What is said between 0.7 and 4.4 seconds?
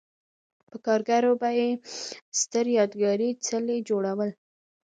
کارګرو به یې ستر یادګاري څلي جوړول